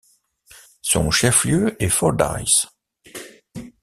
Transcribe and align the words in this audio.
Son 0.81 1.11
chef-lieu 1.11 1.75
est 1.79 1.87
Fordyce. 1.89 2.65